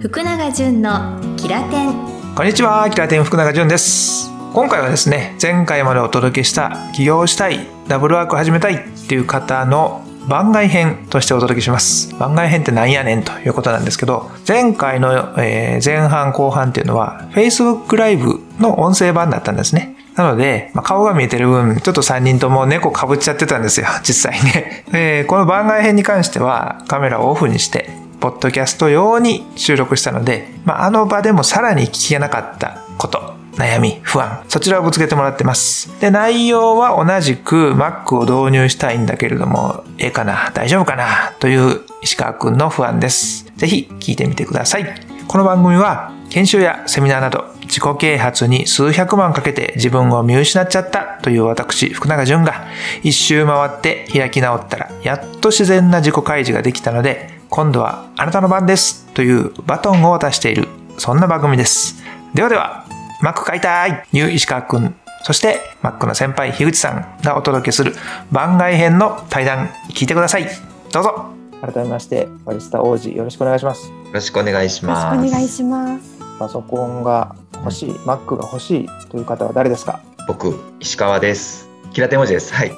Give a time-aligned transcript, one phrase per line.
[0.00, 4.30] 福永潤のキラテンこんにちは、キラテン福永潤です。
[4.54, 8.78] 今回はですね、前回までお届けした起業したい、ダブルワーク始めたいっ
[9.08, 12.14] ていう方の番外編としてお届けします。
[12.18, 19.96] 番外編ってなんやねんということなんですけど、前回の、え前半後半っていうのは Facebook ライブの音声版だったんですね。
[20.16, 24.84] なので、まあ、顔が見えてる分、ちょっと3人とも猫かぶっちゃってたんですよ、実際ね。
[24.94, 35.98] えーこの番外編に関してはカメラをオフにして、ポッドキャスト用に収録したので、まあ、あの場でもさらに聞けなかったこと、悩み、不安、そちらをぶつけてもらってます。
[36.00, 43.46] で、内容は同じく Mac を導入したいんだけれども、ええかな大丈夫かなという石川くんの不安です。
[43.56, 44.84] ぜひ聞いてみてください。
[45.26, 52.66] この番組は研修やセミナーなど自己啓発に数百万かけて自分を見失っちゃったという私、福永潤が
[53.02, 60.68] 一周回って開き直ったらやっと自然な自己開示ができたので今度はあなたの番ですというバトンを渡している
[60.98, 62.00] そんな番組です。
[62.32, 62.86] ではでは、
[63.22, 67.92] Mac 買いたいニュー石川くん、そして Mac の先輩樋口さんがお届けする
[68.30, 70.46] 番外編の対談聞いてください。
[70.92, 71.24] どうぞ
[71.60, 73.88] 改めまして、バリスタ王子よろしくお願いします。
[73.88, 75.18] よろしくお願いしよろします。
[75.18, 76.18] くお願いします。
[76.38, 80.00] パソコンが欲しい、Mac が欲しいという方は誰ですか？
[80.28, 81.69] 僕、石川です。
[81.92, 82.54] キラテ文字です。
[82.54, 82.72] はい。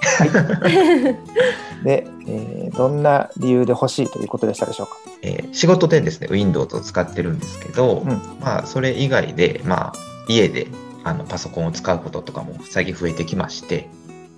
[1.84, 4.96] で、えーどんな理由で欲しいということでしたでしょうか？
[5.20, 8.08] えー仕事でですね、Windows を使ってるんですけど、うん。
[8.40, 9.92] まあ、それ以外で、まあ、
[10.28, 10.68] 家で
[11.04, 13.88] あのパソコンを使うこととかも最近増えてきまして、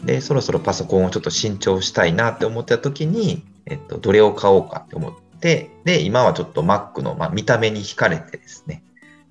[0.03, 8.83] で、そろそろパソコンをちょっと新調したいなって思った時に、えっと、どれを買おうかって思って、で、今はちょっと Mac の、まあ、見た目に惹かれてですね、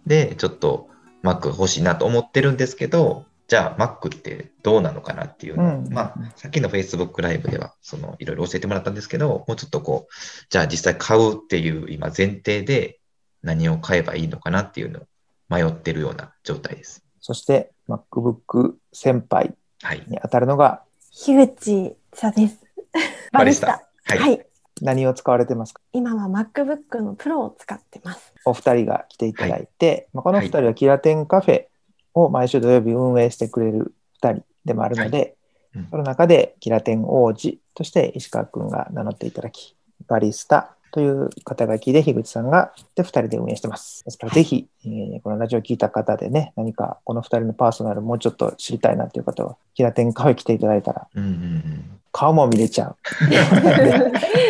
[0.08, 0.88] で、ちょっと
[1.24, 10.14] Mac 欲しいなと思ってるんですけど、じゃあ Mac ってどうなのかなっていうのを、うんまあ、さっきの Facebook ライブでは、その、いろいろ教えてもらったんですけど、もうちょっとこう、
[10.50, 13.00] じゃあ実際買うっていう今前提で
[13.42, 15.04] 何を買えばいいのかなっていうのを
[15.50, 17.04] 迷ってるような状態です。
[17.20, 20.04] そして、MacBook 先輩はい。
[20.08, 22.60] に当たるのが樋口さんです。
[23.34, 23.88] バリスタ。
[24.06, 24.20] はい。
[24.20, 24.46] はい。
[24.82, 25.82] 何を使われてますか？
[25.92, 28.34] 今は MacBook の Pro を使ってます。
[28.46, 31.66] お二人が来ていただいて、まあ、この二人はキラテンカフェ
[32.14, 35.36] を毎週土曜日運営してくれる二人でもあるので、
[35.76, 39.76] うんその中でキラテン王子として石川くんが名乗っていただき、
[40.08, 44.06] バリスタという肩書きで樋口さんがで二人で運営してます。
[44.06, 52.00] ですからぜひ、えーこのラジオを聞いた方でね、何かこの二人のパーソナルもうちょっと知りたいなという方は、キラテンカフェ来ていただいたらうんうんうん。
[52.12, 52.96] 顔も見れちゃ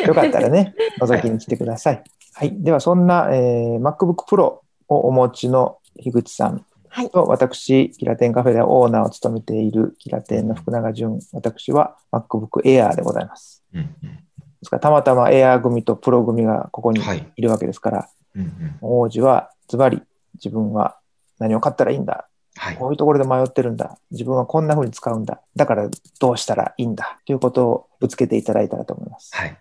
[0.03, 0.07] う。
[0.07, 2.03] よかったらね、覗きに来てください。
[2.33, 2.61] はい。
[2.61, 6.65] では、そんな、えー MacBook Pro をお持ちの樋口さん
[6.95, 7.09] はい。
[7.09, 13.63] と、私、キラテンカフェでオーナーを務めているキラテンの福永淳、私は MacBook Air でございます。
[13.73, 17.05] うんですから、たまたま Air 組と Pro 組がここにうん。
[17.05, 17.27] はい。
[17.35, 18.77] いるわけですから、うんうん。
[18.81, 20.03] 王子はズバリ
[20.35, 20.99] 自分は
[21.39, 22.77] 何を買ったらいいんだはい。
[22.77, 23.97] こういうところで迷ってるんだ。
[24.11, 25.41] 自分はこんな風に使うんだ。
[25.55, 25.89] だから
[26.19, 27.19] どうしたらいいんだ。
[27.25, 29.35] ということをぶつけていただいたらと思います。
[29.35, 29.57] はい。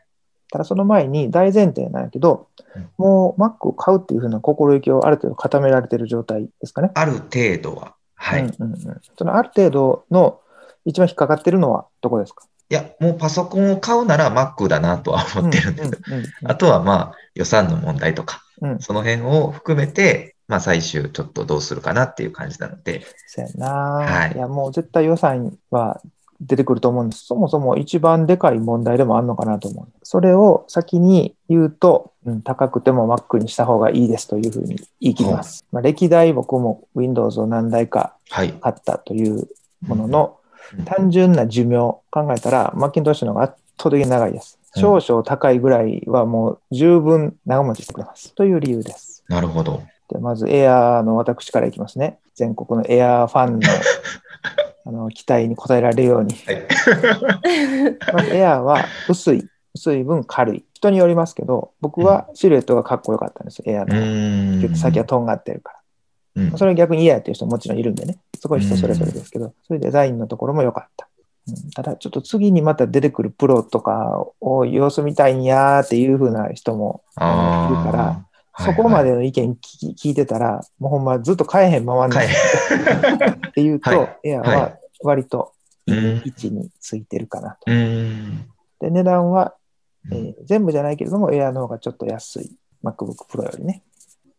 [0.53, 6.91] ただその前に大前提なんやけど、うんもう Mac を買うっていう風な心意気をある程度固められてる状態ですかね。
[6.95, 7.95] ある程度は。
[8.15, 8.43] はい。
[8.43, 10.41] いうんうんうん、そのある程度の
[10.85, 12.47] 一番引っかかってるのはどこですか？
[12.71, 15.91] や、もうパソコンを買うなら Mac だなとは思ってるんです。
[16.45, 26.01] あとはまあ予算の問題とか、うんその辺を含めて、まあ最終ちょっとどうするかなっていう感じなので、そうやな、はいいやもう絶対予算は
[26.47, 27.25] 出てくると思うんです。
[27.27, 29.89] そもそも一番でかい問題でもあるのかなと思う。
[30.03, 35.65] それを先に言うと、うん、高くても Mac にした方がいいですというふうに言い切ります。
[35.73, 38.53] まあ、歴代僕も Windows を何台かはい。
[38.53, 39.49] 買ったという
[39.83, 40.43] ものの、うん
[40.87, 41.77] 単純な寿命
[42.11, 44.57] 考えたら、マッキントッシュの方が圧倒的に長いです。
[44.57, 48.35] うん少々高いぐらいはもう十分長持ちしてくれます。
[48.35, 49.23] という理由です。
[49.29, 49.83] なるほど。
[50.09, 52.19] でまずエアーの私からいきますね。
[52.35, 53.69] 全国のエアーファンの
[54.85, 56.35] あの期待に応えられるように。
[56.35, 56.63] はい。
[58.13, 59.49] まずエアーは薄い。
[59.75, 60.65] 薄い分軽い。
[60.75, 64.77] 人によりますけど、僕はシルエットがかっこよかったんですよ、エアーうの。
[64.77, 65.79] 先はとんがってるから。
[65.79, 65.83] うん
[66.57, 68.19] それは逆に嫌やっていう人ももちろんいるんでね。
[68.41, 71.09] そこは人それぞれですけど、そういうデザインのところも良かった。
[71.49, 78.65] うんただ、ちょっと次にまた出てくるプロとかを様子見たいんやーっていう風な人もいるから。
[78.65, 79.11] そこまで。
[79.11, 82.21] での意見聞き聞いてたら、もうほんまずっと買えへんままにな。
[82.23, 84.73] っていうと、はいエアは
[85.03, 85.53] 割と
[85.87, 87.71] いいうん位置についてるかなと。
[87.71, 89.55] で、値段は、
[90.11, 92.57] えうんー全部じゃないけれども、エアーの方がちょっと安い。
[92.83, 93.83] MacBook Pro よりね。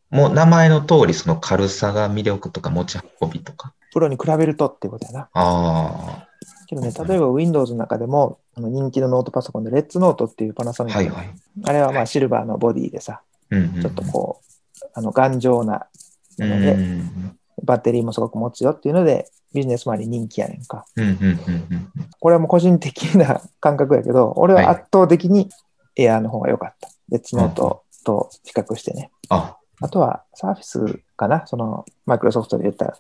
[0.09, 3.73] もう名前の通り、その軽さが魅力とか持ち運びとか。
[3.93, 5.19] プロに比べるとっていうことやな。
[5.21, 6.27] ああ。
[6.67, 11.35] けどね、例えば Windows の中でも、あの人気のノートパソコンで、レッツノートっていうパナソニックの、はいはい。
[11.63, 15.87] あれはまあシルバーのボディでさ、うんうんうんちょっとこう、あの頑丈な
[16.37, 16.77] ので、
[17.63, 20.85] バッテリーもすごく持つよっていうので、ビジネス周り人気やねんか。
[22.19, 25.49] これはもう個人的な感覚やけど、俺は圧倒的に
[25.95, 26.89] エアーの方が良かった。
[27.09, 29.11] レッツノートと比較してね。
[29.29, 31.45] あ、あとはサーフィスかな？
[31.45, 32.97] そのマイクロソフトで言った。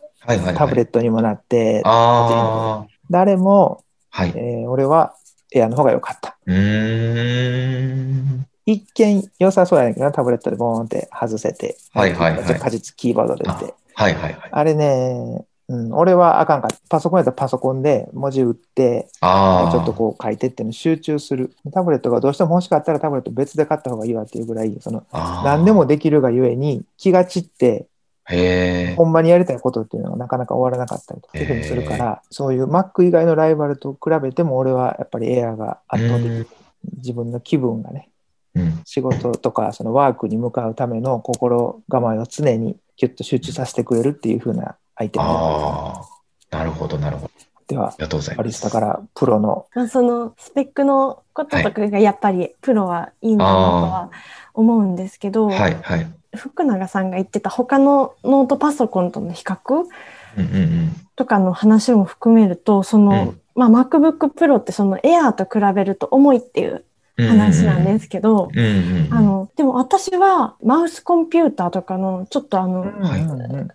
[0.53, 4.33] タブレットにもなって、ああ、誰も、はい。
[4.35, 5.15] えー俺は
[5.53, 6.37] エアーの方が良かった。
[6.45, 8.47] うーん。
[8.65, 13.73] 一見良さそうやねんけどな、タブレットでボーンって外せて、はいはいはい果実キーボードでって。
[13.95, 14.49] はいはいはい。
[14.51, 16.67] あれね、うん、俺はあかんか。
[16.89, 19.07] パソコンやったらパソコンで文字打って。
[19.21, 21.51] ちょっとこう書いてっていうの集中する。
[21.73, 27.87] タブレットがどうしても欲しかったらタブレット別で買った方がいいわっていうぐらい、その何でもできるがゆえに気が散って、
[28.95, 29.05] ほ。
[29.05, 36.45] んまにやりたいことっていうのがなかなか終わらなかったりとかいうふうにするから、そういう Mac 以外のライバルと比べても俺はやっぱり Air が圧倒的に
[36.97, 38.09] 自分の気分がね、
[38.55, 38.81] うん。
[38.85, 46.57] 仕事とかそのワークに向かうための心構えを常にキュッと集中させてくれるっていう風なアイテムああ。
[46.57, 47.31] なるほどなるほど。
[47.67, 48.43] ではありがとうございます。
[48.43, 54.11] バリスタからプロのまあ、そのスペックのこととかがやっぱりプロはいいんだなとは
[54.53, 56.07] 思うんですけど、はいはい。
[56.35, 59.85] 福永さんが言ってた他のノートパソコンとの比較
[60.35, 60.95] うんうんうん。
[61.15, 66.85] とかの話も含めるとその、うんまあ、MacBook Pro ってその Air と比べると重いっていう
[67.17, 69.13] 話なんですけど、うんうんうん。
[69.13, 72.91] あのでも私はマウスコンピューターとかのちょっとあの、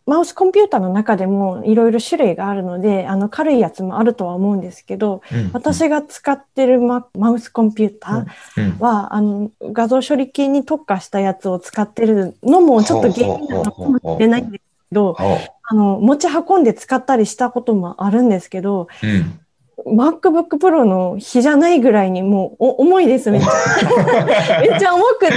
[0.07, 15.39] マウスコンピューターの中でもいろいろ種類があるのであの軽いやつもあるとは思うんですけどうん、私が使ってるママウスコンピューターうん、は、あの画像処理系に特化したやつを使ってるのもちょっと原因なのかもしれないんですけどあ
[15.71, 19.41] あの持ち運んで使ったりしたこともあるんですけどうん。
[19.95, 23.51] MacBook Pro の比じゃないぐらいにもうお重いですめっちゃ
[24.61, 25.35] めっちゃ重くって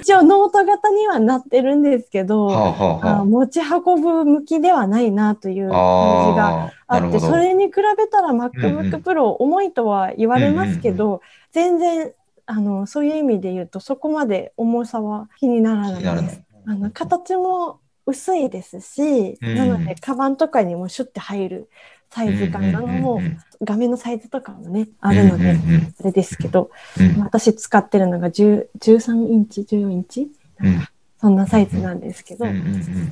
[0.00, 5.72] 一応ノート型にはなってるんですけど、はあはあはあ持ち運ぶ向きではないなというあ。
[5.72, 7.20] 感じがあって。
[7.20, 11.20] それに比べたらうんうん MacBook Pro 重いとは言われますけど、
[11.52, 12.12] 全然
[12.46, 16.42] あのそういう意味で言うとそこまで重さは気にならないです。
[16.66, 21.70] あの形も薄いですし、うんなのでカバンとかにもシュッて入る
[22.10, 23.20] サイズ感なのも、
[23.62, 25.56] 画面のサイズとかもねあるので、
[26.00, 27.22] あれですけど、うん。
[27.22, 30.30] 私使ってるのが10 13インチ14インチ
[30.60, 30.86] うん。
[31.20, 32.46] そんなサイズなんですけど、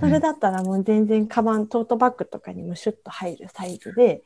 [0.01, 4.23] それだったらもう全然カバントートバッグとかにもシュッと入るサイズで。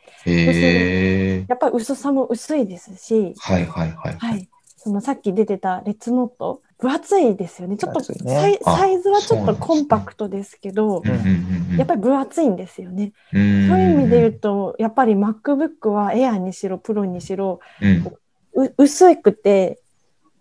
[1.48, 4.16] やっぱり薄さも薄いですし、はいはいはい。
[4.18, 13.12] はい、そのさっき出てたレッツノート分厚いですよねちょっとサイあサイズはちょっとコンパクトですけどうんうんうんうんやっぱり分厚いんですよね。
[13.32, 18.12] そういそう意味で言うとやっぱり MacBook は Air にしろプロにしろうん。
[18.54, 19.78] う薄くて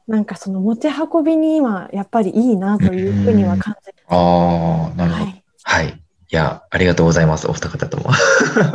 [0.07, 5.23] なんかその持ち運びにはやっぱりいいなというふうには感じああ、なるほど。
[5.25, 5.87] はいはい。
[5.87, 7.47] いや、ありがとうございます。
[7.47, 8.05] お二方とも。
[8.09, 8.15] ま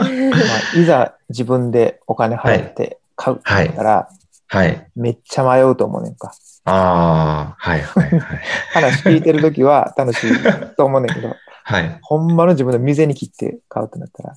[0.06, 4.08] あ、いざ自分でお金払って買うって言ったら、
[4.46, 4.88] はい。
[4.94, 6.32] めっちゃ迷うと思うねんか。
[6.66, 8.40] ああ、はいはいはい。
[8.72, 11.34] 話聞いてるときは楽しいと思うねんけど、
[11.64, 11.98] はい。
[12.02, 14.36] ほんまの自分の店に切って買うってなったら、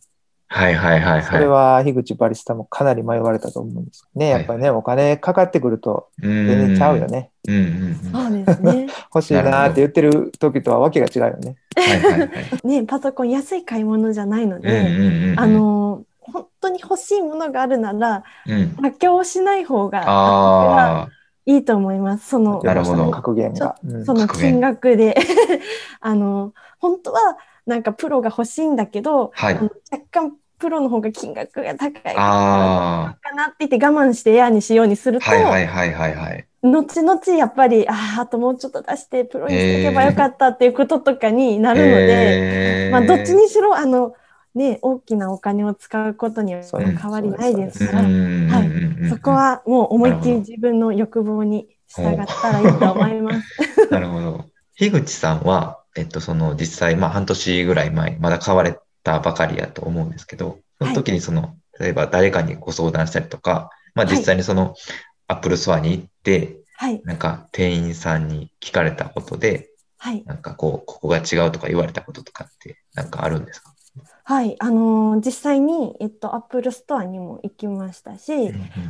[0.52, 4.08] はいはいはいそれはは樋口バリスタもかなり迷われたと思うんです。
[4.16, 6.22] ね、はいやっぱりね、お金かかってくるとい。
[6.24, 7.06] 全全然ちゃうよ。
[7.08, 7.32] ね。
[7.48, 7.96] うんうんうん。
[8.12, 8.88] そうですね。
[9.14, 11.56] 欲しいなーって言ってる時とはわけが違うよね。
[11.76, 12.30] はいはいはい。
[12.68, 15.40] ねパソコン安い買い物じゃないのうんで、うんうん。
[15.40, 18.76] あ、の本当に欲しいものがあるならうん。
[18.82, 21.10] 妥協しない方がああ、
[21.50, 22.30] いいと思います。
[22.30, 23.10] そのなるほど。
[23.10, 23.76] 格言が。
[23.84, 24.06] うん。
[24.06, 25.18] その金額で。
[26.00, 29.56] あの本当はなんかプロが欲しいんだけど、はい。
[29.56, 29.72] 若
[30.12, 36.46] 干プロの方が金額が高いからあかなって言って我慢してエアにしようにすると、はいはいはいはいはい。
[36.62, 42.92] 後々やっぱりあーあともうちょっと出してプロにしておけばよかったっていうこととかになるので、へー。
[42.92, 44.14] まあ、どっちにしろあの、
[44.56, 53.88] ね、大きなお金を使うことには変わりないですから、そこはもう思いっきり自分の欲望に従ったらいいと思います。
[53.92, 54.46] なるほど。
[54.76, 64.76] 樋口さんは、えっと、その実際、まあ半年ぐらい前、まだ買われたばかりやと思うんですけど、その時にその、例えば誰かにご相談したりとか、まあ実際にその、
[65.28, 73.74] アップルストアに行って、はい、なんか店員さんに聞かれたことで、はい、なんかこう、ここが違うとか言われたこととかって、なんかあるんですか
[74.24, 78.32] はい、あのー実際に、えっと、アップルストアにも行きましたし、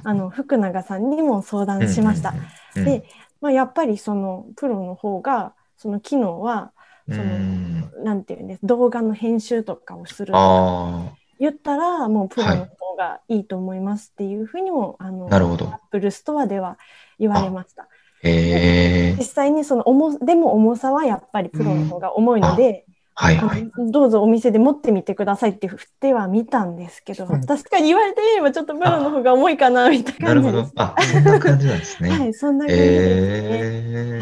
[0.03, 2.33] あの福永さんにも相談しました。。
[2.75, 3.03] うんで、
[3.41, 6.71] まあ、やっぱりそのプロの方がその機能は
[7.07, 15.65] うんそのうんなんていうんです動画の編集とかをするあ言ったらもうプロの方がいいと思いますっていうふうにも、あのあ、なるほど。
[15.67, 16.77] アップルストアでは
[17.17, 17.87] 言われました。
[18.23, 19.23] へえ実。
[19.23, 22.85] 際にその重でも重さはやっぱりプロの方が重いので、
[23.21, 23.69] はいはい。
[23.91, 30.75] どうぞお店で持ってみてくださいって振ってはみたんですけど、うん確かに言われてみればちょっとプロの方が重いかなみたいななるほ感じです。。
[30.75, 32.09] どあ、そんな感じなんですね。
[32.17, 34.21] はい、そんな感じで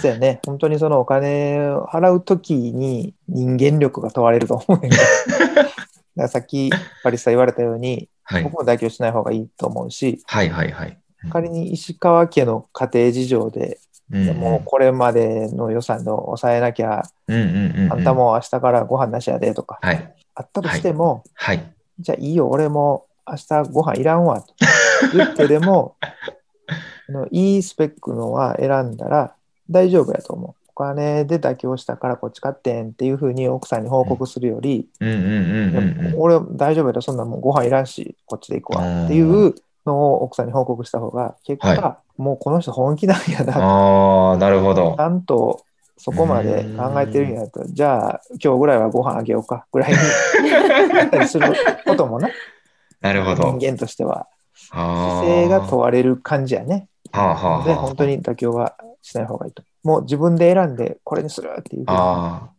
[0.00, 0.40] そうやね。
[0.46, 4.80] 本当にそのお金を払うときに人間力が問われると思う。
[4.86, 5.02] だか
[6.14, 6.70] らさっき
[7.02, 10.96] バリスタ言われたように、はい僕も妥協しない方がいいと思うし、はいはいはい。
[11.30, 13.80] 仮に石川家の家庭事情で、
[14.12, 17.92] うんうんもうこれまでの予算を抑えなきゃ、うんうんうんうん。
[17.92, 20.14] あんたもう明日からご飯なしやでとか、はい。
[20.34, 21.72] あったとしても、はい。
[22.00, 24.54] じゃあいいよ、俺も明日ご飯いらんわと
[25.14, 25.96] 言ってでも、
[27.08, 29.34] あのいいスペックのは選んだら
[29.68, 30.54] 大丈夫やと思う。
[30.68, 34.88] お金で妥協したからこっち買ってんっていうふうに奥さんに報告するより。
[36.16, 45.00] 俺大丈夫やでそんなもんご飯いらんし、こっちで行くわっていうのを奥さんに報告した方が、結果、はもうこの人本気なんやなああ、なるほどち。
[45.00, 45.64] ゃんと
[45.96, 49.98] そこまで考えてるんやと、じゃあ今日ぐらいはご飯あげようかぐらいに
[50.94, 51.52] なったりする
[51.86, 52.28] こともな、
[53.00, 53.42] なるほど。
[53.58, 54.26] 人間としては
[54.70, 56.88] あ姿勢が問われる感じやね。
[57.12, 59.62] はあはあはあで、本当に妥協はしない方がいいと。
[59.82, 61.86] もう自分で選んでこれにするっていう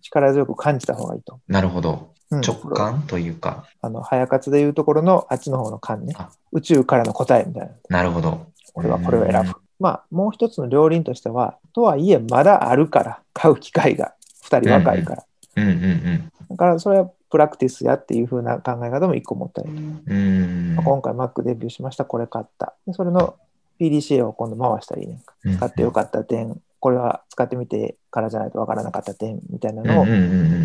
[0.01, 1.39] 力強く感じた方がいいと。
[1.48, 1.91] なるほど。
[1.91, 3.65] うん直感というか。
[3.82, 6.30] あの、早活でいうところのあっちの方の感ねあ。
[6.53, 7.98] 宇宙からの答えみたいな。
[7.98, 8.48] なるほど。
[8.74, 9.54] 俺はこれを選うんぶ。
[9.80, 14.13] まあ、もう一つの両輪としては、とはいえまだあるから、買う機会が。
[14.44, 15.24] 二人若いから。
[15.58, 19.74] うんうんだからそれはプラクティスやっていう風な考え方も一個持ったりと。
[19.74, 20.01] うん。
[20.06, 20.84] うん。
[20.84, 22.74] 今回 Mac デビューしました、これ買った。
[22.86, 23.36] でそれの
[23.80, 25.34] PDCA を今度回したらいいねんか。
[25.46, 30.06] うん使ってよかった点、これは使ってみてからじゃないとわからなかった点みたいなのを、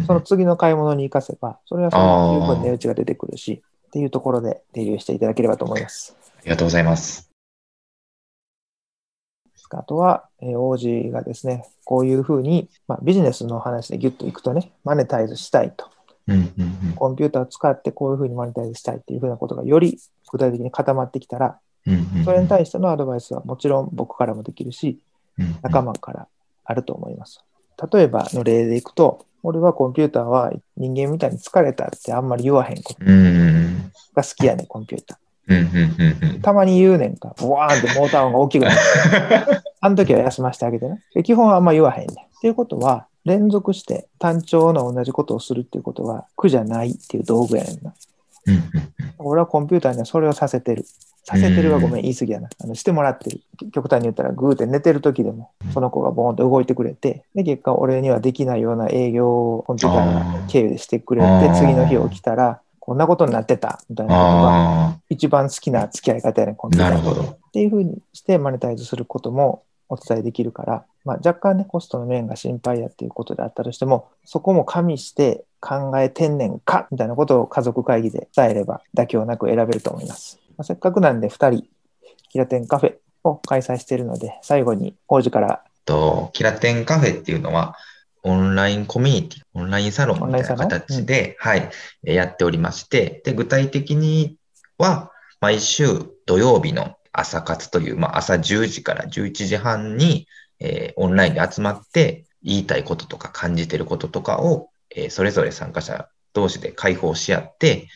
[0.07, 6.17] その次の買い物に活かせば、それはそれで十分値打ちが出てくるし、っていうところでデビューしていただければと思います。
[6.39, 7.26] ありがとうございます。
[9.75, 15.87] あとは、えー王子がですね、こういうふうに、まあ、ビジネスの話でギュッといくとね、マネタイズしたいと。
[16.97, 19.99] コンピューターを使ってこういうふうにマネタイズしたいっていうふうなことがより
[20.31, 21.59] 具体的に固まってきたら。
[22.25, 24.99] それに対してのアドバイスはもちろん僕からもできるし、
[25.39, 26.29] うん仲間から
[26.65, 27.45] あると思います。
[27.93, 35.19] 例えばの例でいくと、俺はコンピューターは人間みたいに疲れたってあんまり言わへんことが好きやねん、コンピューター。
[36.43, 38.77] たまに言うねんか、ブワーンってモーター音が大きくなる。
[39.81, 41.03] あの時は休ませてあげてね。
[41.15, 42.25] で基本はあんま言わへんねん。
[42.25, 47.93] っていうことは、連続して単調の同じことをするっていうことは苦じゃないっていう道具やねんな。
[49.19, 50.85] 俺はコンピューターにはそれをさせてる。
[51.29, 52.49] させてるはごめん、言い過ぎやな。
[52.61, 53.41] あのしてもらってる。
[53.73, 67.37] 極端に言ったら、グーって寝てる時でも、その子がボーンと動いてくれて、で、結果、俺にはできないような営業をコンピューターが経由でしてくれて次の日起きたら、こんなことになってた、みたいなことが、あ一番好きな付き合い方やねん、コンピあ、ューターとなるほど。
[67.49, 80.39] っていうふうにしてマネタイズすることもお伝えできるから、まあ、若干ね、コストの面が心配やっていうことであったとしても、そこも加味して考えてんねんかみたいなことを家族会議で伝えれば妥協なく選べると思います。
[80.57, 81.65] まあ、せっかくなんで2人、
[82.31, 87.77] キラテンカフェを開催しているので、最後に王子からと、キラテンカフェっていうのは、
[88.27, 91.71] オンラインコミュニティ、オンラインサロンみたいな形で、はい、
[92.05, 94.37] えやっておりまして、で、具体的に
[94.79, 95.87] は、毎週
[96.27, 100.27] 土曜日の朝活という、まあ、朝10時から11時半に、
[100.59, 107.87] えーオンラインで集まって、言いたいこととか感じてることとかを、えーそれぞれ参加者同士で解放し合って、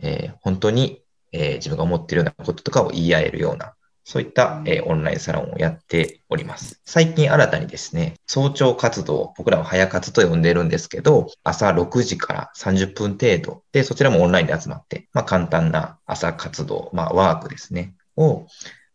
[0.00, 3.74] えー本当に、えー自分が思っているようなこととかを言い合えるような、
[4.04, 6.80] そういった、えーオンラインサロンをやっております。
[6.84, 18.46] 最近新たにですね、早朝活動、僕らは早活と呼んでるんですけど、朝6時から30分程度で、そちらもオンラインで集まって、まあ簡単な朝活動、まあワークですね、を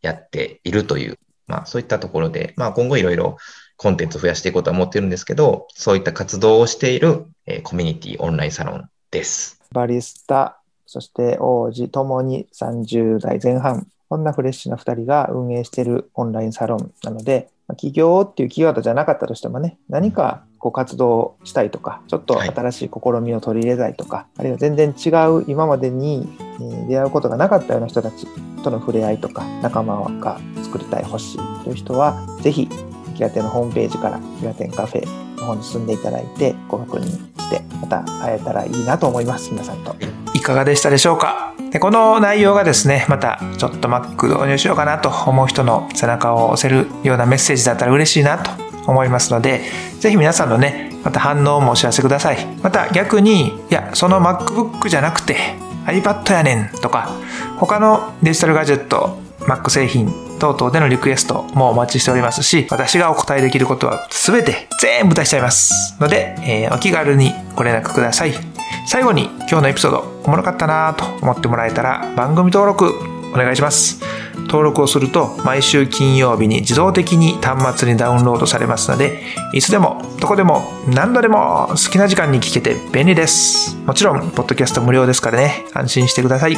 [0.02, 3.38] やっているという、まあそういったところで、まあ今後いろいろ
[3.78, 9.60] コンテンツ増やしていこうとは思っているんですけど、そういった活動をしている、えーコミュニティオンラインサロンです。
[9.72, 26.28] バリスタ、そして王子ともに30代前半、こんなフレッシュな2人が運営しているオンラインサロンなので、まあ起業っていうキーワードじゃなかったとしてもね、何かこう活動したいとか、ちょっと新しい試みを取り入れたいとか、あるいは全然違う今までに
[26.60, 28.26] えー出会うことがなかったような人たち
[28.64, 32.68] との触れ合いとか、仲間が作りたい、欲しいという人は、ぜひ、
[33.16, 39.96] キラテンのホームページから、キラテンカフェの方に進んでいただいて、ご確認して、また会えたらいいなと思います、皆さんと。
[40.34, 41.49] いかがでしたでしょうか？
[41.72, 48.52] でこの内容がですねまたちょっと Mac 導入しようかなと思う人の背中を押せるようなメッセージだったら嬉しいなと
[48.88, 49.62] 思いますので
[50.00, 55.38] ぜひ皆さんのねまた反応もお知らせくださいまた逆にいやその MacBook じゃなくて
[55.86, 57.12] iPad やねんとか
[57.58, 66.00] 他のデジタルガジェット Mac 製品等々でのリクエストもお待ちしておりますし、私がお答えできることは全て全部出しちゃいます。
[66.00, 68.49] ので、えーお気軽にご連絡ください。
[68.92, 72.96] 最後に今日のエピソードおもろかったなと思ってもらえたら番組登録
[73.32, 74.02] お願いします。
[74.48, 79.22] 登録をすると毎週金曜日に自動的に端末にダウンロードされますので、
[79.54, 83.78] いつでもどこでも何度でも好きな時間に聞けて便利です。
[83.86, 86.58] もちろん、ポッドキャスト無料ですからね、安心してください。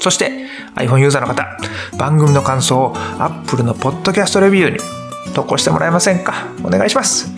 [0.00, 0.32] そして、
[0.74, 1.46] iPhone ユーザーの方、
[1.96, 4.97] 番組の感想を Apple のポッドキャストレビューに
[5.34, 6.48] 投稿してもらえませんか？
[6.64, 7.30] お願いします。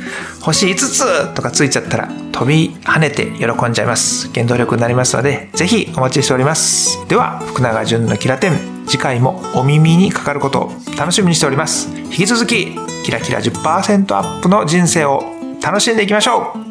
[0.42, 4.30] 星5つとかついちゃったら飛び跳ねて喜んじゃいます。
[4.32, 7.06] 原動力になりますので、ぜひお待ちしております。
[7.08, 11.88] では、福永淳のキラテン、次回もお耳にかかることを楽しみにしております。
[11.96, 15.22] 引き続き、キラキラ10%アップの人生を
[15.62, 16.69] 楽しんでいきましょう